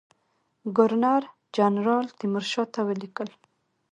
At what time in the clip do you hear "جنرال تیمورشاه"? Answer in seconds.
1.55-2.67